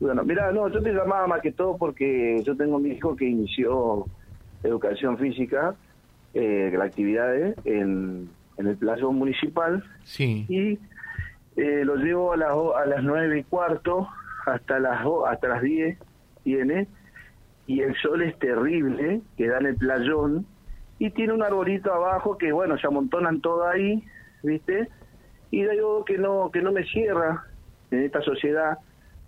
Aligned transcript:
Bueno, 0.00 0.24
mira, 0.24 0.52
no, 0.52 0.68
yo 0.68 0.82
te 0.82 0.92
llamaba 0.92 1.26
más 1.26 1.40
que 1.40 1.52
todo 1.52 1.76
porque 1.76 2.42
yo 2.44 2.56
tengo 2.56 2.78
mi 2.78 2.90
hijo 2.90 3.16
que 3.16 3.24
inició 3.24 4.04
educación 4.62 5.16
física, 5.18 5.74
eh, 6.34 6.76
actividades 6.80 7.56
en, 7.64 8.28
en 8.58 8.66
el 8.66 8.76
plazo 8.76 9.12
municipal. 9.12 9.82
Sí. 10.04 10.44
Y 10.48 10.78
eh, 11.56 11.84
lo 11.84 11.96
llevo 11.96 12.32
a 12.32 12.36
las, 12.36 12.50
a 12.50 12.86
las 12.86 13.02
nueve 13.02 13.38
y 13.38 13.44
cuarto 13.44 14.08
hasta 14.44 14.78
las 14.78 15.04
hasta 15.26 15.48
las 15.48 15.62
10 15.62 15.98
viene 16.44 16.86
y 17.66 17.80
el 17.80 17.96
sol 17.96 18.22
es 18.22 18.38
terrible 18.38 19.22
que 19.36 19.48
da 19.48 19.58
en 19.58 19.66
el 19.66 19.76
playón 19.76 20.46
y 20.98 21.10
tiene 21.10 21.32
un 21.32 21.42
arbolito 21.42 21.92
abajo 21.92 22.38
que 22.38 22.52
bueno 22.52 22.78
se 22.78 22.86
amontonan 22.86 23.40
todo 23.40 23.66
ahí 23.66 24.04
viste 24.42 24.88
y 25.50 25.64
digo 25.64 26.04
que 26.04 26.18
no 26.18 26.50
que 26.52 26.62
no 26.62 26.72
me 26.72 26.84
cierra 26.84 27.44
en 27.90 28.04
esta 28.04 28.20
sociedad 28.22 28.78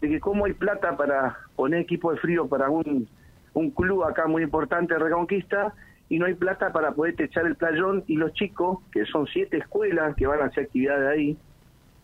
de 0.01 0.09
que 0.09 0.21
cómo 0.21 0.45
hay 0.47 0.53
plata 0.53 0.97
para 0.97 1.39
poner 1.57 1.81
equipo 1.81 2.13
de 2.13 2.19
frío 2.19 2.47
para 2.49 2.71
un 2.71 3.09
un 3.55 3.71
club 3.71 4.05
acá 4.05 4.27
muy 4.27 4.43
importante 4.43 4.95
de 4.95 5.01
Reconquista 5.01 5.75
y 6.09 6.19
no 6.19 6.27
hay 6.27 6.35
plata 6.35 6.73
para 6.73 6.93
poder 6.93 7.17
techar 7.17 7.47
el 7.47 7.57
playón 7.57 8.05
y 8.07 8.17
los 8.17 8.33
chicos 8.33 8.79
que 8.93 9.05
son 9.05 9.27
siete 9.27 9.59
escuelas 9.59 10.15
que 10.17 10.27
van 10.27 10.41
a 10.41 10.45
hacer 10.47 10.65
actividades 10.65 11.09
ahí 11.09 11.37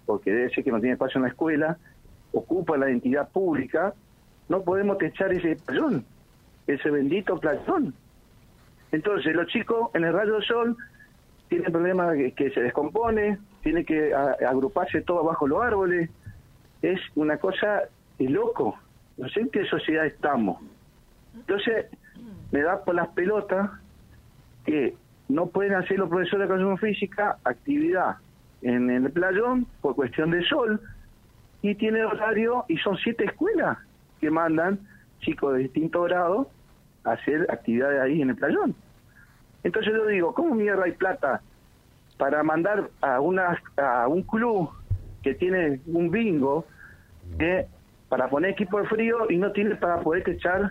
porque 0.05 0.33
debe 0.33 0.51
ser 0.51 0.65
que 0.65 0.73
no 0.73 0.81
tiene 0.81 0.95
espacio 0.95 1.19
en 1.19 1.23
la 1.23 1.29
escuela 1.29 1.79
ocupa 2.33 2.77
la 2.77 2.91
identidad 2.91 3.29
pública, 3.31 3.95
no 4.49 4.63
podemos 4.63 4.99
techar 4.99 5.33
ese 5.33 5.57
playón, 5.65 6.05
ese 6.67 6.91
bendito 6.91 7.39
playón. 7.39 7.95
Entonces 8.91 9.35
los 9.35 9.47
chicos 9.47 9.91
en 9.95 10.05
el 10.05 10.13
rayo 10.13 10.35
del 10.35 10.45
sol 10.45 10.77
tienen 11.49 11.71
problemas 11.71 12.17
que, 12.35 12.51
se 12.51 12.61
descompone, 12.61 13.39
tienen 13.63 13.85
que 13.85 14.13
agruparse 14.13 15.01
todo 15.03 15.23
bajo 15.23 15.47
los 15.47 15.63
árboles, 15.63 16.11
es 16.93 17.01
una 17.15 17.39
cosa 17.39 17.83
de 18.19 18.29
loco, 18.29 18.79
no 19.17 19.29
sé 19.29 19.41
en 19.41 19.51
qué 19.51 19.65
sociedad 19.67 20.07
estamos. 20.07 20.61
Entonces 21.35 21.87
me 22.53 22.63
da 22.63 22.85
por 22.85 22.95
las 22.95 23.09
pelotas 23.09 23.71
que 24.65 24.95
no 25.29 25.47
pueden 25.47 25.75
hacer 25.75 25.99
los 25.99 26.09
profesores 26.09 26.49
de 26.49 26.55
educación 26.55 26.79
física 26.79 27.39
actividad 27.45 28.17
en 28.63 28.91
el 28.91 29.11
playón 29.11 29.67
por 29.81 29.95
cuestión 29.95 30.31
de 30.31 30.45
sol 30.45 30.81
y 31.63 31.75
tiene 31.75 32.05
horario 32.05 32.65
y 32.69 32.77
son 32.79 32.97
siete 32.99 33.25
escuelas 33.25 33.79
que 34.21 34.31
mandan 34.31 34.79
chicos 35.21 35.55
de 35.55 35.61
distinto 35.61 36.03
grado 36.03 36.49
a 37.05 37.13
hacer 37.13 37.47
actividades 37.51 38.01
ahí 38.01 38.23
en 38.23 38.31
el 38.31 38.37
playón. 38.37 38.75
Entonces 39.63 39.93
yo 39.95 40.07
digo, 40.07 40.35
¿cómo 40.35 40.55
mierda 40.55 40.85
hay 40.85 40.93
plata 40.93 41.41
para 42.19 42.43
mandar 42.43 42.91
a 43.01 43.21
una 43.21 43.61
a 43.77 44.07
un 44.09 44.23
club 44.23 44.71
que 45.23 45.35
tiene 45.35 45.81
un 45.87 46.11
bingo 46.11 46.67
que 47.39 47.67
para 48.09 48.29
poner 48.29 48.51
equipo 48.53 48.81
de 48.81 48.87
frío 48.87 49.31
y 49.31 49.37
no 49.37 49.51
tiene 49.53 49.75
para 49.77 50.01
poder 50.01 50.23
techar 50.25 50.71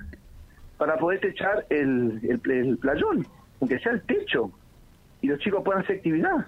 para 0.78 0.98
poder 0.98 1.20
techar 1.20 1.66
el, 1.70 2.20
el, 2.24 2.52
el 2.52 2.78
playón, 2.78 3.26
aunque 3.62 3.80
sea 3.80 3.92
el 3.94 4.02
techo 4.02 4.52
y 5.22 5.28
los 5.28 5.40
chicos 5.40 5.62
puedan 5.64 5.84
hacer 5.84 5.98
actividad? 5.98 6.46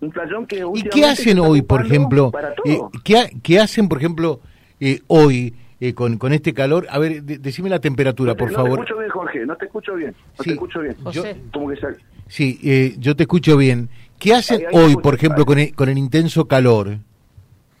Un 0.00 0.10
playón 0.10 0.46
que 0.46 0.64
¿Y 0.74 0.82
qué 0.84 1.04
hacen 1.06 1.38
hoy, 1.38 1.62
por 1.62 1.84
ejemplo? 1.84 2.30
Para 2.30 2.50
eh, 2.50 2.76
todo. 2.76 2.90
¿qué, 3.04 3.30
qué 3.42 3.58
hacen, 3.58 3.88
por 3.88 3.98
ejemplo, 3.98 4.40
eh, 4.80 5.00
hoy 5.08 5.54
eh, 5.80 5.94
con, 5.94 6.18
con 6.18 6.32
este 6.32 6.52
calor? 6.54 6.86
A 6.90 6.98
ver, 6.98 7.22
de- 7.22 7.38
decime 7.38 7.68
la 7.70 7.80
temperatura, 7.80 8.32
No 8.32 8.36
te- 8.36 8.38
por 8.40 8.50
no 8.52 8.56
favor. 8.56 8.70
te 8.78 8.82
escucho 8.84 8.98
bien, 8.98 9.10
Jorge, 9.10 9.46
no 9.46 9.56
te 9.56 9.64
escucho 9.64 9.94
bien. 9.94 10.14
No 10.36 10.42
Sí. 10.44 10.50
te 10.50 10.54
escucho 10.54 10.80
bien. 10.80 10.96
Yo-. 11.12 11.22
Como 11.52 11.68
que 11.70 11.76
Sí, 12.28 12.60
eh, 12.62 12.94
yo 12.98 13.16
te 13.16 13.22
escucho 13.24 13.56
bien. 13.56 13.88
¿Qué 14.18 14.34
hacen 14.34 14.58
Ahí, 14.58 14.64
ahí 14.66 14.72
te 14.72 14.76
hoy, 14.78 14.84
escucho, 14.90 15.02
por 15.02 15.14
ejemplo, 15.14 15.46
con 15.46 15.58
el, 15.58 15.74
con 15.74 15.88
el 15.88 15.96
intenso 15.98 16.46
calor? 16.46 16.98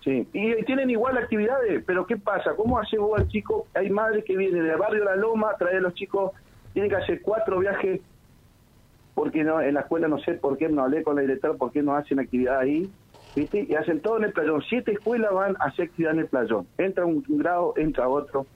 Sí. 0.08 0.26
Y, 0.32 0.64
tienen 0.64 0.88
igual 0.88 1.18
actividades, 1.18 1.84
pero 1.86 2.06
¿qué 2.06 2.16
pasa? 2.16 2.56
¿Cómo 2.56 2.78
hace 2.78 2.96
vos 2.96 3.20
al 3.20 3.28
chico? 3.28 3.66
Hay 3.74 3.90
madres 3.90 4.24
que 4.24 4.38
vienen 4.38 4.64
del 4.64 4.78
barrio 4.78 5.04
La 5.04 5.16
Loma, 5.16 5.54
trae 5.58 5.76
a 5.76 5.80
los 5.80 5.92
chicos, 5.92 6.32
tienen 6.72 6.90
que 6.90 6.96
hacer 6.96 7.20
cuatro 7.20 7.58
viajes, 7.58 8.00
porque 9.14 9.44
no 9.44 9.60
en 9.60 9.74
la 9.74 9.80
escuela 9.80 10.08
no 10.08 10.18
sé 10.20 10.32
por 10.34 10.56
qué, 10.56 10.70
no 10.70 10.84
hablé 10.84 11.02
con 11.02 11.16
la 11.16 11.20
directora, 11.20 11.54
por 11.54 11.72
qué 11.72 11.82
no 11.82 11.94
hacen 11.94 12.20
actividad 12.20 12.60
ahí, 12.60 12.90
¿viste? 13.36 13.66
Y 13.68 13.74
hacen 13.74 14.00
todo 14.00 14.16
en 14.16 14.24
el 14.24 14.32
playón. 14.32 14.62
Siete 14.66 14.92
escuelas 14.92 15.30
van 15.30 15.56
a 15.60 15.64
hacer 15.66 15.88
actividad 15.88 16.14
en 16.14 16.20
el 16.20 16.26
playón. 16.26 16.66
Entra 16.78 17.04
un, 17.04 17.22
grado, 17.28 17.74
entra 17.76 18.08
otro. 18.08 18.46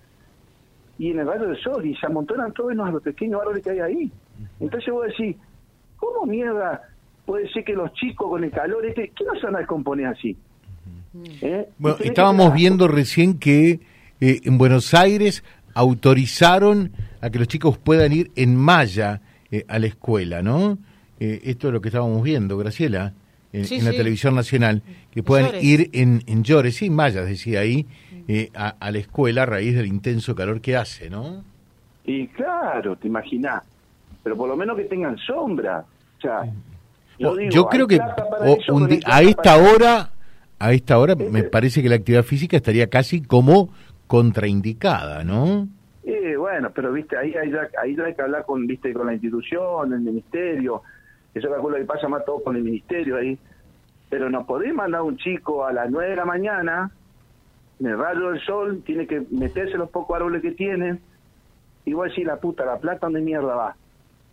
Y 0.96 1.10
en 1.10 1.18
el 1.18 1.26
barrio 1.26 1.48
del 1.48 1.58
sol, 1.58 1.84
y 1.84 1.94
se 1.96 2.06
amontonan 2.06 2.52
todos 2.52 2.74
los, 2.74 3.02
pequeños 3.02 3.42
árboles 3.42 3.62
que 3.62 3.70
hay 3.72 3.80
ahí. 3.80 4.12
Entonces 4.58 4.90
vos 4.90 5.06
decís, 5.06 5.36
¿cómo 5.98 6.24
mierda 6.24 6.80
puede 7.26 7.46
ser 7.50 7.62
que 7.62 7.74
los 7.74 7.92
chicos 7.92 8.30
con 8.30 8.42
el 8.42 8.50
calor 8.50 8.86
este, 8.86 9.12
¿qué 9.14 9.24
no 9.24 9.34
se 9.34 9.44
van 9.44 9.56
a 9.56 9.58
descomponer 9.58 10.06
así? 10.06 10.34
¿Eh? 11.42 11.68
Bueno, 11.78 11.98
estábamos 12.00 12.54
viendo 12.54 12.88
recién 12.88 13.38
que 13.38 13.80
eh, 14.20 14.40
en 14.44 14.56
Buenos 14.58 14.94
Aires 14.94 15.42
autorizaron 15.74 16.92
a 17.20 17.30
que 17.30 17.38
los 17.38 17.48
chicos 17.48 17.78
puedan 17.78 18.12
ir 18.12 18.30
en 18.36 18.56
malla 18.56 19.20
eh, 19.50 19.64
a 19.68 19.78
la 19.78 19.86
escuela, 19.86 20.42
¿no? 20.42 20.78
Eh, 21.20 21.40
esto 21.44 21.68
es 21.68 21.72
lo 21.74 21.80
que 21.80 21.88
estábamos 21.88 22.22
viendo, 22.22 22.56
Graciela, 22.58 23.12
en, 23.52 23.64
Sí, 23.66 23.76
en 23.76 23.84
la 23.84 23.90
sí. 23.92 23.96
televisión 23.98 24.34
nacional, 24.34 24.82
que 25.10 25.22
puedan 25.22 25.46
Llores. 25.46 25.64
ir 25.64 25.90
en, 25.92 26.22
en 26.26 26.42
Llores, 26.42 26.76
sí, 26.76 26.90
mallas, 26.90 27.26
decía 27.26 27.60
ahí, 27.60 27.86
eh, 28.28 28.50
a, 28.54 28.68
a 28.80 28.90
la 28.90 28.98
escuela 28.98 29.42
a 29.42 29.46
raíz 29.46 29.74
del 29.76 29.86
intenso 29.86 30.34
calor 30.34 30.60
que 30.60 30.76
hace, 30.76 31.10
¿no? 31.10 31.44
Y 32.04 32.26
claro, 32.28 32.96
te 32.96 33.06
imaginás. 33.08 33.62
Pero 34.22 34.36
por 34.36 34.48
lo 34.48 34.56
menos 34.56 34.76
que 34.76 34.84
tengan 34.84 35.16
sombra. 35.18 35.84
O 36.18 36.20
sea, 36.20 36.42
Yo, 37.18 37.36
digo, 37.36 37.50
yo 37.50 37.66
creo 37.66 37.86
que 37.86 37.98
o- 37.98 38.74
un 38.74 38.88
a 39.04 39.22
esta 39.22 39.42
para- 39.42 39.56
hora, 39.72 40.10
a 40.64 40.72
esta 40.72 40.98
hora 40.98 41.14
me 41.14 41.24
Este- 41.40 41.42
parece 41.50 41.82
que 41.82 41.88
la 41.88 41.96
actividad 41.96 42.22
física 42.22 42.56
estaría 42.56 42.88
casi 42.88 43.22
como 43.22 43.70
contraindicada, 44.06 45.24
¿no? 45.24 45.66
Eh, 46.04 46.36
bueno, 46.36 46.70
pero 46.74 46.92
viste, 46.92 47.16
ahí 47.16 47.34
hay, 47.34 47.50
ya- 47.50 47.68
ahí 47.80 47.94
ya 47.96 48.04
hay 48.04 48.14
que 48.14 48.22
hablar 48.22 48.44
con, 48.44 48.66
viste, 48.66 48.92
con 48.92 49.06
la 49.06 49.12
institución, 49.14 49.92
el 49.92 50.00
ministerio. 50.00 50.82
Eso 51.34 51.48
calculo 51.50 51.76
que 51.76 51.84
pasa 51.84 52.08
más 52.08 52.24
todo 52.24 52.42
con 52.42 52.56
el 52.56 52.62
ministerio 52.62 53.16
ahí. 53.16 53.38
Pero 54.10 54.28
no 54.28 54.44
podés 54.46 54.74
mandar 54.74 55.02
un 55.02 55.16
chico 55.16 55.64
a 55.64 55.72
las 55.72 55.90
9 55.90 56.10
de 56.10 56.16
la 56.16 56.24
mañana, 56.24 56.90
en 57.80 57.86
el 57.86 57.98
rayo 57.98 58.30
del 58.30 58.40
sol, 58.42 58.82
tiene 58.84 59.06
que 59.06 59.22
meterse 59.30 59.76
los 59.78 59.90
pocos 59.90 60.14
árboles 60.16 60.42
que 60.42 60.52
tiene. 60.52 60.98
Y 61.84 61.94
vos 61.94 62.08
decís, 62.08 62.24
la 62.26 62.36
puta, 62.36 62.64
la 62.64 62.78
plata, 62.78 63.06
¿dónde 63.06 63.20
mierda 63.22 63.54
va? 63.54 63.76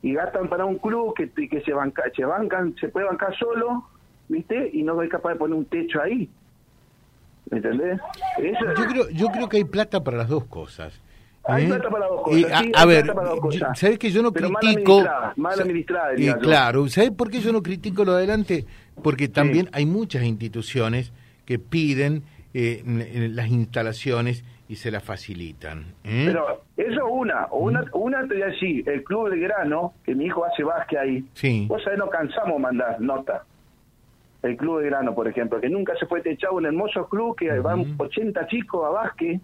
Y 0.02 0.14
gastan 0.14 0.50
para 0.50 0.66
un 0.66 0.78
club 0.78 1.14
que, 1.16 1.30
que 1.30 1.62
se, 1.62 1.74
banca, 1.74 2.04
se 2.16 2.24
bancan, 2.26 2.76
se 2.80 2.90
puede 2.90 3.08
bancar 3.08 3.36
solo, 3.38 3.86
¿viste? 4.30 4.70
Y 4.74 4.84
no 4.84 5.02
es 5.02 5.10
capaz 5.10 5.32
de 5.34 5.36
poner 5.36 5.58
un 5.58 5.66
techo 5.66 6.02
ahí. 6.02 6.30
¿Me 7.52 7.58
entendés? 7.58 8.00
Eso, 8.38 8.66
Yo 8.78 8.88
creo, 8.88 9.10
yo 9.10 9.28
creo 9.28 9.50
que 9.50 9.58
hay 9.58 9.64
plata 9.66 10.04
para 10.04 10.18
las 10.18 10.30
dos 10.30 10.46
cosas. 10.46 11.00
Hay 11.46 11.64
¿eh? 11.66 11.68
plata 11.68 11.90
para 11.90 12.00
las 12.08 12.10
dos 12.10 12.20
Eh, 12.38 12.42
cosas, 12.44 12.52
a, 12.52 12.60
sí, 12.64 12.72
a 12.76 12.82
hay 12.82 12.88
ver, 12.88 13.06
yo-. 13.08 13.68
¿sabes 13.76 13.98
que 14.00 14.12
yo 14.12 14.22
no 14.22 14.32
Pero 14.32 14.50
mal 14.52 14.62
critico? 14.62 14.94
administrada, 15.00 15.34
mal 15.36 15.60
administrada, 15.60 16.12
eh, 16.12 16.16
diría 16.18 16.34
yo. 16.34 16.40
claro, 16.40 16.88
¿sabes 16.90 17.12
por 17.12 17.32
qué 17.32 17.40
yo 17.40 17.52
no 17.52 17.64
critico 17.64 18.06
lo 18.06 18.12
de 18.14 18.18
adelante? 18.20 18.66
Porque 19.04 19.28
también 19.30 19.68
hay 19.74 19.86
muchas 19.86 20.24
instituciones 20.24 21.12
que 21.46 21.58
piden 21.58 22.22
eh, 22.54 22.84
las 23.34 23.48
instalaciones 23.48 24.44
y 24.68 24.76
se 24.76 24.92
las 24.92 25.04
facilitan. 25.04 25.86
¿eh? 26.04 26.26
Pero 26.28 26.62
eso 26.78 26.92
es 26.92 27.04
una. 27.10 27.46
O 27.46 27.60
una, 27.60 27.84
una 27.94 28.22
te 28.28 28.36
voy 28.36 28.44
a 28.44 28.48
decir, 28.48 28.88
el 28.88 29.04
Club 29.04 29.30
de 29.32 29.40
Grano, 29.40 29.94
que 30.04 30.14
mi 30.14 30.26
hijo 30.26 30.46
hace 30.46 30.64
básquet 30.64 31.00
ahí. 31.00 31.26
Sí. 31.34 31.66
Vos 31.68 31.82
sabés, 31.84 31.98
no 31.98 32.08
cansamos 32.10 32.60
mandar 32.60 33.02
nota. 33.02 33.44
El 34.42 34.56
Club 34.58 34.80
de 34.80 34.86
Grano, 34.88 35.14
por 35.14 35.28
ejemplo, 35.28 35.60
que 35.60 35.70
nunca 35.70 35.94
se 36.00 36.06
fue 36.06 36.22
techado, 36.22 36.56
un 36.56 36.66
hermoso 36.66 37.08
club 37.10 37.36
que 37.36 37.50
van 37.60 37.96
80 37.98 38.48
chicos 38.48 38.86
a 38.86 38.90
básquet, 38.90 39.42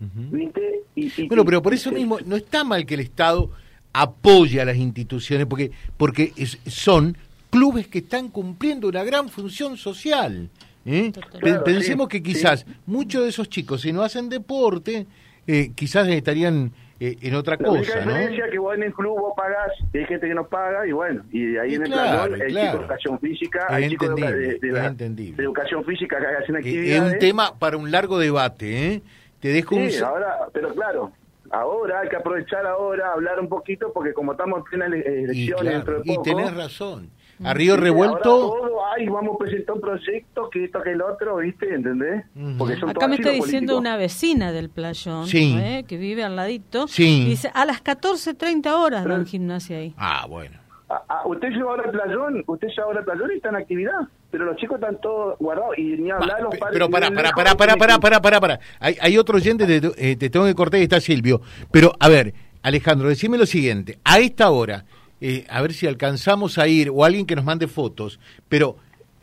Ujú. 0.00 0.36
¿viste? 0.36 0.80
Y, 0.94 1.06
y- 1.22 1.26
Bueno, 1.28 1.44
pero 1.44 1.60
por 1.60 1.74
eso 1.74 1.90
y- 1.90 1.94
mismo 1.94 2.18
no 2.24 2.36
está 2.36 2.62
mal 2.62 2.86
que 2.86 2.94
el 2.94 3.00
Estado 3.00 3.50
apoye 3.92 4.60
a 4.60 4.64
las 4.64 4.76
instituciones, 4.76 5.46
porque, 5.46 5.70
porque 5.96 6.32
es- 6.36 6.58
son 6.66 7.16
clubes 7.50 7.88
que 7.88 7.98
están 7.98 8.28
cumpliendo 8.28 8.88
una 8.88 9.02
gran 9.02 9.28
función 9.28 9.76
social. 9.76 10.48
¿eh? 10.86 11.10
Claro, 11.40 11.64
Pensemos 11.64 12.06
sí, 12.06 12.10
que 12.10 12.22
quizás 12.22 12.64
muchos 12.86 13.22
de 13.24 13.30
esos 13.30 13.48
chicos, 13.48 13.80
si 13.80 13.92
no 13.92 14.02
hacen 14.02 14.28
deporte, 14.28 15.06
eh, 15.46 15.72
quizás 15.74 16.06
estarían 16.08 16.70
en 17.00 17.34
otra 17.34 17.56
La 17.60 17.70
única 17.70 17.92
cosa, 17.92 18.04
¿no? 18.04 18.10
diferencia 18.12 18.44
es 18.46 18.50
que 18.50 18.58
vos 18.58 18.74
en 18.74 18.82
el 18.82 18.92
club 18.92 19.18
vos 19.20 19.32
pagás, 19.36 19.70
y 19.92 19.98
hay 19.98 20.04
gente 20.06 20.26
que 20.28 20.34
no 20.34 20.46
paga, 20.48 20.86
y 20.86 20.92
bueno, 20.92 21.22
y 21.30 21.56
ahí 21.56 21.72
Y 21.72 21.74
en 21.76 21.82
el 21.84 21.92
claro, 21.92 22.24
playón 22.24 22.42
hay 22.42 22.48
claro. 22.52 22.66
chicos 22.66 22.72
de 22.72 22.78
educación 22.86 23.18
física, 23.20 23.66
Es 23.68 23.74
hay 23.74 23.88
chicos 23.88 24.14
de, 24.16 24.22
de- 24.22 24.30
de 24.38 24.54
es 24.54 24.62
la- 24.72 24.90
de 24.90 25.42
educación 25.42 25.84
física 25.84 26.18
que 26.18 26.26
hacen 26.26 26.54
Que 26.56 26.60
es 26.60 26.76
actividades. 26.76 27.12
un 27.12 27.18
tema 27.20 27.58
para 27.58 27.76
un 27.76 27.90
largo 27.90 28.18
debate, 28.18 28.86
¿eh? 28.94 29.02
Te 29.40 29.48
dejo 29.48 29.76
un... 29.76 29.90
Sí, 29.90 30.02
ahora, 30.02 30.36
pero 30.52 30.74
claro, 30.74 31.12
ahora 31.50 32.00
hay 32.00 32.08
que 32.08 32.16
aprovechar 32.16 32.66
ahora, 32.66 33.12
hablar 33.12 33.38
un 33.38 33.48
poquito, 33.48 33.92
porque 33.92 34.12
como 34.12 34.32
estamos 34.32 34.58
en 34.58 34.64
plena 34.64 34.96
y, 34.96 35.00
elecciones 35.00 35.60
claro, 35.60 35.76
dentro 35.76 35.94
de 35.94 36.00
y 36.04 36.14
poco, 36.16 36.22
tenés 36.22 36.54
razón. 36.56 37.10
A 37.44 37.54
Río 37.54 37.74
¿viste? 37.74 37.84
Revuelto... 37.84 38.30
Ahora 38.30 38.60
todo, 38.68 38.80
ay, 38.96 39.06
vamos 39.08 39.34
a 39.36 39.38
presentar 39.38 39.74
un 39.76 39.80
proyecto, 39.80 40.50
que 40.50 40.64
esto, 40.64 40.82
que 40.82 40.90
el 40.92 41.02
otro, 41.02 41.36
¿viste? 41.36 41.74
¿Entendés? 41.74 42.24
Ujú. 42.34 42.56
Porque 42.58 42.76
son 42.76 42.90
Acá 42.90 43.06
me 43.08 43.14
está 43.16 43.30
diciendo 43.30 43.74
políticos. 43.74 43.80
una 43.80 43.96
vecina 43.96 44.52
del 44.52 44.70
playón, 44.70 45.26
Sí. 45.26 45.56
¿eh? 45.58 45.84
que 45.86 45.96
vive 45.96 46.24
al 46.24 46.36
ladito. 46.36 46.88
Sí. 46.88 47.22
y 47.22 47.30
Dice, 47.30 47.50
a 47.54 47.64
las 47.64 47.82
14.30 47.84 48.66
horas 48.72 49.04
dan 49.04 49.26
gimnasia 49.26 49.78
ahí. 49.78 49.94
Ah, 49.96 50.26
bueno. 50.28 50.58
Ah, 50.90 51.02
ah, 51.08 51.22
usted 51.26 51.48
lleva 51.50 51.72
ahora 51.72 51.82
el 51.84 51.90
playón, 51.90 52.42
usted 52.46 52.68
lleva 52.68 52.84
ahora 52.84 53.00
el 53.00 53.04
playón 53.04 53.30
y 53.32 53.36
está 53.36 53.50
en 53.50 53.56
actividad, 53.56 54.00
pero 54.30 54.46
los 54.46 54.56
chicos 54.56 54.76
están 54.80 54.98
todos 55.02 55.36
guardados 55.38 55.76
y 55.76 55.82
ni 55.98 56.10
hablar 56.10 56.40
los 56.40 56.56
padres. 56.56 56.72
Pero 56.72 56.88
para, 56.88 57.08
para, 57.10 57.30
tienen 57.32 57.34
para, 57.58 57.74
que- 57.74 58.00
para, 58.00 58.20
para, 58.22 58.40
para. 58.40 58.60
Hay, 58.80 58.96
hay 58.98 59.18
otro 59.18 59.36
oyente, 59.36 59.66
te, 59.66 59.92
eh, 60.12 60.16
te 60.16 60.30
tengo 60.30 60.46
que 60.46 60.54
cortar 60.54 60.80
y 60.80 60.84
está 60.84 60.98
Silvio. 60.98 61.42
Pero, 61.70 61.92
a 62.00 62.08
ver, 62.08 62.32
Alejandro, 62.62 63.08
decime 63.10 63.36
lo 63.36 63.44
siguiente. 63.44 63.98
A 64.02 64.18
esta 64.18 64.48
hora, 64.50 64.86
eh, 65.20 65.46
a 65.48 65.60
ver 65.62 65.72
si 65.74 65.86
alcanzamos 65.86 66.58
a 66.58 66.66
ir, 66.68 66.90
o 66.90 67.04
alguien 67.04 67.26
que 67.26 67.36
nos 67.36 67.44
mande 67.44 67.66
fotos, 67.68 68.18
pero... 68.48 68.76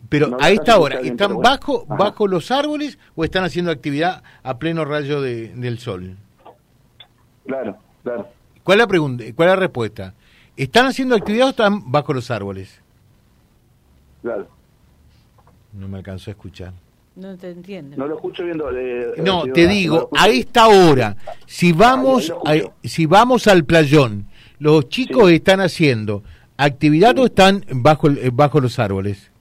Pero 0.08 0.28
No, 0.28 0.38
a 0.40 0.52
esta 0.52 0.78
hora, 0.78 1.00
¿están 1.00 1.34
bueno. 1.34 1.50
bajo, 1.50 1.86
Ajá. 1.90 1.96
bajo 1.96 2.28
los 2.28 2.52
árboles 2.52 3.00
o 3.16 3.24
están 3.24 3.44
haciendo 3.44 3.72
actividad 3.72 4.22
a 4.44 4.60
pleno 4.60 4.86
rayo 4.86 5.20
de- 5.20 5.48
del 5.56 5.80
sol? 5.80 6.16
Claro, 7.48 7.76
claro. 8.04 8.28
¿Cuál 8.64 8.78
es 8.78 8.84
la 8.84 8.88
pregunta? 8.88 9.24
¿Cuál 9.36 9.50
es 9.50 9.56
la 9.56 9.60
respuesta? 9.62 10.14
¿Están 10.56 10.86
haciendo 10.86 11.16
actividad 11.16 11.48
o 11.48 11.50
están 11.50 11.92
bajo 11.92 12.14
los 12.14 12.30
árboles? 12.30 12.80
Claro. 14.22 14.48
No 15.74 15.88
me 15.88 15.98
alcanzó 15.98 16.30
a 16.30 16.34
escuchar. 16.34 16.72
No 17.16 17.36
te 17.38 17.50
entienden. 17.50 17.98
No 17.98 18.06
lo 18.08 18.16
escucho 18.16 18.44
viendo. 18.44 18.70
eh, 18.72 19.14
No, 19.18 19.42
señora, 19.42 19.54
te 19.54 19.62
no 19.64 19.68
lo 19.68 19.74
digo, 19.74 20.10
a 20.16 20.28
esta 20.28 20.68
hora, 20.68 21.16
si 21.48 21.72
vamos, 21.72 22.32
Ah, 22.46 22.56
lo 22.56 22.68
a- 22.68 22.74
si 22.88 23.06
vamos 23.08 23.48
al 23.48 23.64
playón, 23.66 24.28
los 24.60 24.90
chicos 24.90 25.30
Sí. 25.30 25.36
están 25.36 25.60
haciendo 25.62 26.24
actividad 26.58 27.18
o 27.20 27.26
están 27.26 27.64
bajo 27.72 28.08
el- 28.08 28.18
eh, 28.20 28.30
bajo 28.34 28.60
los 28.62 28.80
árboles. 28.80 29.32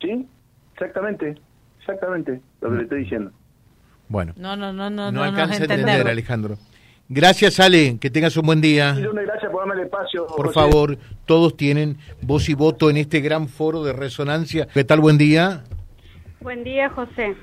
Sí, 0.00 0.26
exactamente, 0.74 1.36
exactamente 1.80 2.40
lo 2.60 2.70
que 2.70 2.76
le 2.76 2.82
estoy 2.84 3.00
diciendo. 3.02 3.32
Bueno, 4.08 4.32
No, 4.36 4.56
no, 4.56 4.72
no, 4.72 4.88
no, 4.90 5.10
no, 5.10 5.12
no, 5.12 5.22
alcanza 5.22 5.54
a 5.54 5.58
entender. 5.58 6.08
Alejandro. 6.08 6.56
Gracias, 7.10 7.58
Ale, 7.58 7.98
que 7.98 8.10
tengas 8.10 8.36
un 8.36 8.46
buen 8.46 8.60
día. 8.60 8.94
Gracias 8.94 9.50
por 9.50 9.60
darme 9.66 9.74
el 9.80 9.86
espacio. 9.86 10.26
Por 10.26 10.46
José. 10.48 10.54
favor, 10.54 10.98
todos 11.26 11.56
tienen 11.56 11.96
voz 12.22 12.48
y 12.50 12.54
voto 12.54 12.90
en 12.90 12.98
este 12.98 13.20
gran 13.20 13.48
foro 13.48 13.82
de 13.82 13.92
resonancia. 13.94 14.66
¿Qué 14.72 14.84
tal? 14.84 15.00
Buen 15.00 15.16
día. 15.18 15.64
Buen 16.40 16.64
día, 16.64 16.90
José. 16.90 17.34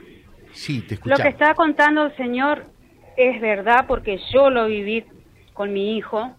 Sí, 0.54 0.82
te 0.82 0.90
Lo 0.90 0.94
escuchamos. 0.96 1.22
que 1.24 1.30
está 1.30 1.54
contando 1.56 2.04
el 2.06 2.16
señor 2.16 2.66
es 3.18 3.42
verdad 3.42 3.86
porque 3.88 4.20
yo 4.34 4.50
lo 4.50 4.68
viví 4.68 5.04
con 5.54 5.74
mi 5.74 5.98
hijo 5.98 6.32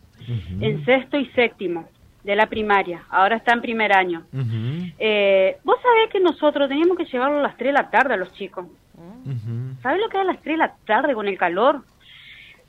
en 0.61 0.85
sexto 0.85 1.17
y 1.19 1.27
séptimo 1.31 1.89
de 2.25 2.35
la 2.37 2.47
primaria. 2.47 3.05
Ahora 3.11 3.37
está 3.37 3.53
en 3.53 3.61
primer 3.61 3.93
año. 3.93 4.25
Eh, 4.99 5.59
Vos 5.65 5.77
sabés 5.83 6.11
que 6.11 6.21
nosotros 6.21 6.69
teníamos 6.69 6.97
que 6.97 7.05
llevarlo 7.05 7.39
a 7.39 7.43
las 7.43 7.57
3 7.57 7.69
de 7.69 7.73
la 7.73 7.91
tarde 7.91 8.15
a 8.15 8.17
los 8.17 8.33
chicos. 8.35 8.67
ujú. 8.97 9.77
¿Sabés 9.83 10.01
lo 10.01 10.09
que 10.09 10.17
es 10.17 10.23
a 10.23 10.27
las 10.27 10.41
3 10.43 10.55
de 10.55 10.59
la 10.59 10.75
tarde 10.87 11.15
con 11.15 11.29
el 11.29 11.39
calor? 11.39 11.83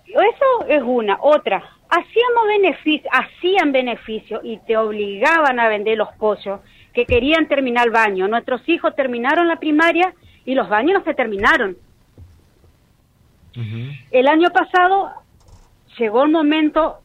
Eso 0.06 0.68
es 0.69 0.81
una. 0.83 1.18
Otra, 1.21 1.63
hacíamos 1.89 2.48
beneficio, 2.48 3.09
hacían 3.12 3.71
beneficio 3.71 4.42
y 4.44 4.57
te 4.60 4.77
obligaban 4.77 5.60
a 5.60 5.68
vender 5.68 5.98
los 5.98 6.10
pollos 6.19 6.60
que 6.94 7.06
querían 7.06 7.48
terminar 7.48 7.88
el 7.88 7.92
baño. 7.92 8.27
Nuestros 8.27 8.68
hijos 8.69 8.95
terminaron 8.95 9.48
la 9.48 9.57
primaria 9.57 10.13
y 10.45 10.53
los 10.56 10.69
baños 10.69 11.00
no 11.00 11.03
se 11.03 11.13
terminaron. 11.13 11.75
El 14.12 14.27
año 14.27 14.50
pasado 14.51 15.12
llegó 15.98 16.24
el 16.24 16.31
momento, 16.31 17.00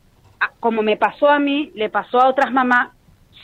como 0.61 0.83
me 0.83 0.97
pasó 0.97 1.29
a 1.29 1.39
mí, 1.39 1.71
le 1.75 1.89
pasó 1.91 2.21
a 2.21 2.29
otras 2.29 2.53
mamás, 2.53 2.91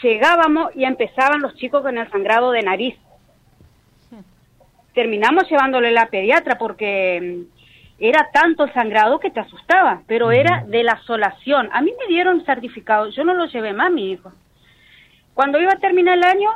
llegábamos 0.03 0.75
y 0.75 0.85
empezaban 0.85 1.41
los 1.41 1.55
chicos 1.57 1.83
con 1.83 1.99
el 1.99 2.11
sangrado 2.11 2.51
de 2.51 2.63
nariz. 2.63 2.97
Terminamos 4.95 5.49
llevándole 5.49 5.93
la 5.93 6.07
pediatra 6.07 6.59
porque 6.59 7.47
mm, 7.49 7.59
era 8.01 8.31
tanto 8.33 8.65
el 8.65 8.73
sangrado 8.73 9.21
que 9.21 9.31
te 9.31 9.41
asustaba, 9.41 10.03
pero 10.07 10.31
era 10.31 10.65
de 10.67 10.83
la 10.83 10.93
asolación. 10.93 11.69
A 11.73 11.81
mí 11.81 11.93
me 11.99 12.07
dieron 12.07 12.45
certificado, 12.45 13.09
yo 13.11 13.25
no 13.25 13.35
lo 13.35 13.47
llevé 13.47 13.73
más, 13.73 13.91
mi 13.91 14.11
hijo. 14.13 14.33
Cuando 15.35 15.61
iba 15.61 15.73
a 15.73 15.79
terminar 15.79 16.19
el 16.19 16.25
año, 16.25 16.51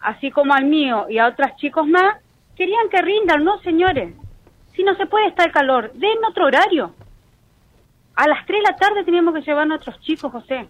así 0.00 0.30
como 0.30 0.54
al 0.54 0.64
mío 0.64 1.06
y 1.08 1.18
a 1.18 1.26
otros 1.26 1.54
chicos 1.56 1.86
más, 1.86 2.16
querían 2.56 2.88
que 2.90 3.02
rindan, 3.02 3.44
no 3.44 3.58
señores. 3.60 4.14
Si 4.74 4.82
no 4.82 4.94
se 4.96 5.06
puede 5.06 5.26
estar 5.26 5.46
el 5.46 5.52
calor, 5.52 5.92
den 5.94 6.18
otro 6.28 6.46
horario. 6.46 6.94
A 8.14 8.28
las 8.28 8.44
3 8.46 8.60
de 8.62 8.70
la 8.70 8.76
tarde 8.76 9.04
teníamos 9.04 9.34
que 9.34 9.40
llevar 9.42 9.62
a 9.62 9.66
nuestros 9.66 10.00
chicos, 10.00 10.30
José. 10.32 10.68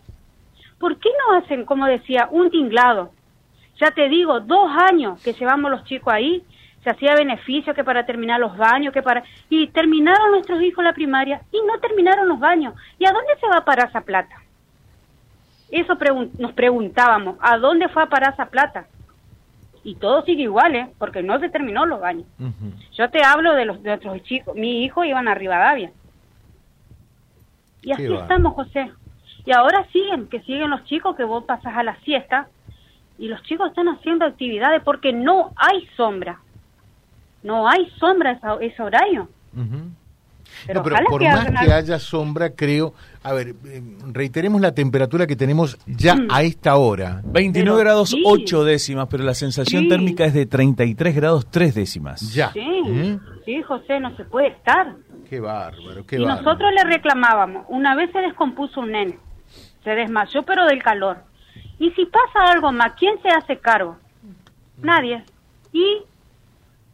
¿Por 0.79 0.97
qué 0.99 1.09
no 1.29 1.37
hacen, 1.37 1.65
como 1.65 1.87
decía, 1.87 2.29
un 2.31 2.51
tinglado? 2.51 3.11
Ya 3.81 3.91
te 3.91 4.09
digo, 4.09 4.41
dos 4.41 4.71
años 4.91 5.21
que 5.23 5.33
llevamos 5.33 5.71
los 5.71 5.85
chicos 5.85 6.13
ahí, 6.13 6.45
se 6.85 6.91
hacía 6.91 7.15
beneficio 7.15 7.75
que 7.75 7.85
para 7.85 8.05
terminar 8.05 8.41
los 8.41 8.57
baños, 8.57 8.93
que 8.93 9.03
para... 9.03 9.23
Y 9.49 9.69
terminaron 9.69 10.33
nuestros 10.33 10.61
hijos 10.63 10.85
la 10.85 10.93
primaria 10.93 11.41
y 11.53 11.59
no 11.67 11.79
terminaron 11.81 12.29
los 12.29 12.39
baños. 12.41 12.75
¿Y 12.99 13.07
a 13.07 13.13
dónde 13.13 13.31
se 13.41 13.47
va 13.49 13.59
a 13.59 13.65
parar 13.65 13.89
esa 13.89 14.01
plata? 14.01 14.37
Eso 15.71 15.95
pregun- 15.97 16.31
nos 16.39 16.53
preguntábamos, 16.53 17.37
¿a 17.41 17.57
dónde 17.59 17.89
fue 17.89 18.03
a 18.03 18.07
parar 18.07 18.35
esa 18.35 18.47
plata? 18.47 18.87
Y 19.85 19.95
todo 19.97 20.23
sigue 20.25 20.43
igual, 20.43 20.75
¿eh? 20.77 20.89
Porque 20.99 21.23
no 21.23 21.39
se 21.41 21.49
terminó 21.49 21.87
los 21.87 22.01
baños. 22.01 22.27
Yo 22.95 23.11
te 23.11 23.23
hablo 23.25 23.55
de 23.55 23.65
los 23.65 23.83
de 23.83 23.91
nuestros 23.91 24.23
chicos. 24.25 24.55
Mi 24.55 24.85
hijo 24.85 25.03
iban 25.05 25.27
a 25.29 25.35
Rivadavia. 25.35 25.91
Y 27.83 27.93
así 27.93 28.13
estamos, 28.13 28.55
José. 28.55 28.91
Y 29.45 29.53
ahora 29.53 29.87
siguen, 29.93 30.29
que 30.29 30.41
siguen 30.43 30.71
los 30.71 30.85
chicos, 30.85 31.17
que 31.17 31.25
vos 31.25 31.45
pasas 31.45 31.75
a 31.77 31.83
la 31.83 31.97
siesta 32.01 32.49
y 33.19 33.29
los 33.29 33.43
chicos 33.43 33.69
están 33.71 33.89
haciendo 33.89 34.25
actividades 34.25 34.83
porque 34.85 35.13
no 35.13 35.53
hay 35.57 35.87
sombra. 35.97 36.41
No 37.43 37.69
hay 37.69 37.91
sombra 37.99 38.33
esa- 38.33 38.57
ese 38.61 38.83
horario. 38.83 39.29
Pero 40.67 40.81
no, 40.81 40.85
pero 40.85 40.97
por 41.09 41.21
que 41.21 41.29
más 41.29 41.49
que 41.65 41.73
haya 41.73 41.99
sombra, 41.99 42.51
creo. 42.55 42.95
A 43.25 43.33
ver, 43.33 43.55
eh, 43.65 43.83
reiteremos 44.13 44.61
la 44.61 44.73
temperatura 44.75 45.27
que 45.27 45.35
tenemos 45.35 45.79
ya 45.87 46.15
Mm. 46.15 46.29
a 46.31 46.43
esta 46.43 46.77
hora. 46.77 47.21
29 47.25 47.65
Pero 47.65 47.77
grados 47.79 48.11
sí. 48.11 48.23
8 48.25 48.63
décimas, 48.65 49.09
pero 49.11 49.25
la 49.25 49.35
sensación 49.35 49.85
Sí. 49.85 49.89
térmica 49.89 50.25
es 50.25 50.35
de 50.35 50.47
33 50.47 51.17
grados 51.17 51.47
3 51.51 51.75
décimas. 51.75 52.33
Ya. 52.33 52.53
Sí, 52.53 52.61
¿Eh? 52.61 53.19
sí, 53.45 53.63
José, 53.63 53.99
no 53.99 54.15
se 54.17 54.25
puede 54.25 54.49
estar. 54.49 54.95
Qué 55.33 55.41
bárbaro, 55.41 56.05
qué 56.05 56.17
y 56.17 56.19
bárbaro. 56.19 56.43
nosotros 56.43 56.71
le 56.75 56.85
reclamábamos. 56.85 57.65
Una 57.71 57.95
vez 57.95 58.13
se 58.13 58.19
descompuso 58.19 58.81
un 58.81 58.93
nene. 58.93 59.19
Se 59.83 59.89
desmayó, 59.95 60.43
pero 60.43 60.67
del 60.67 60.83
calor. 60.83 61.25
Y 61.79 61.91
si 61.93 62.05
pasa 62.05 62.53
algo 62.53 62.71
más, 62.71 62.93
¿quién 62.99 63.15
se 63.23 63.31
hace 63.31 63.57
cargo? 63.57 63.97
Nadie. 64.83 65.25
Y 65.73 66.03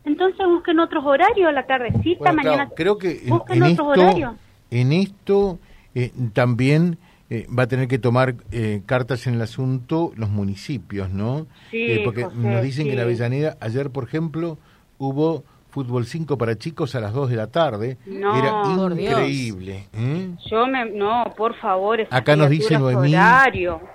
entonces 0.05 0.47
busquen 0.47 0.79
otros 0.79 1.05
horarios 1.05 1.49
a 1.49 1.53
la 1.53 1.67
tardecita, 1.67 2.21
Bueno, 2.21 2.37
mañana. 2.37 2.57
claro, 2.67 2.75
creo 2.77 2.99
que 2.99 3.23
en, 3.25 3.29
busquen 3.29 3.57
en 3.57 3.63
otros 3.73 3.73
esto, 3.73 4.03
horarios. 4.07 4.35
en 4.71 4.93
esto 4.93 5.59
eh, 5.97 6.13
también 6.33 6.97
eh, 7.31 7.45
va 7.51 7.65
a 7.65 7.67
tener 7.67 7.89
que 7.89 7.99
tomar 7.99 8.37
eh, 8.53 8.83
cartas 8.87 9.27
en 9.27 9.35
el 9.35 9.43
asunto 9.43 10.13
los 10.15 10.31
municipios, 10.31 11.11
¿no? 11.11 11.49
Eh, 11.73 11.97
Sí, 11.97 12.01
porque 12.05 12.23
José, 12.23 12.37
nos 12.37 12.63
dicen 12.63 12.87
que 12.87 12.93
en. 12.93 13.01
Avellaneda, 13.01 13.57
ayer, 13.61 13.91
por 13.91 14.05
ejemplo, 14.05 14.59
hubo 14.99 15.43
fútbol 15.71 16.07
5 16.07 16.37
para 16.39 16.57
chicos 16.57 16.95
a 16.95 17.01
las 17.01 17.13
2 17.13 17.31
de 17.31 17.37
la 17.37 17.47
tarde. 17.49 17.99
No, 18.07 18.37
Era 18.37 18.93
increíble. 19.01 19.85
¿eh? 19.93 20.31
Yo 20.51 20.67
me. 20.67 20.91
No, 20.91 21.25
por 21.37 21.55
favor. 21.57 22.07
Acá 22.11 22.37
nos 22.37 22.51
dice 22.51 22.79
Noemí, 22.79 23.15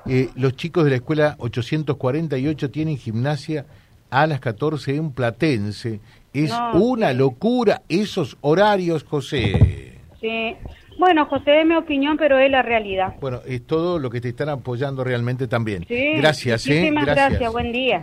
eh, 0.07 0.29
los 0.35 0.55
chicos 0.55 0.83
de 0.83 0.89
la 0.91 0.95
escuela 0.97 1.35
848 1.39 2.69
tienen 2.71 2.97
gimnasia 2.97 3.65
a 4.09 4.27
las 4.27 4.39
14 4.39 4.95
en 4.95 5.11
Platense. 5.11 5.99
Es 6.33 6.49
No, 6.51 6.73
una 6.75 7.11
sí. 7.11 7.17
locura 7.17 7.81
esos 7.89 8.37
horarios, 8.41 9.03
José. 9.03 9.97
Sí. 10.21 10.55
Bueno, 10.99 11.25
José, 11.25 11.61
es 11.61 11.65
mi 11.67 11.75
opinión, 11.75 12.17
pero 12.17 12.37
es 12.37 12.49
la 12.51 12.61
realidad. 12.61 13.15
Bueno, 13.19 13.39
es 13.47 13.65
todo 13.65 13.97
lo 13.99 14.09
que 14.09 14.21
te 14.21 14.29
están 14.29 14.49
apoyando 14.49 15.03
realmente 15.03 15.47
también. 15.47 15.85
Sí. 15.87 16.13
Gracias, 16.17 16.67
¿eh? 16.67 16.75
Muchísimas 16.91 17.05
gracias. 17.07 17.51
Buen 17.51 17.71
día. 17.71 18.01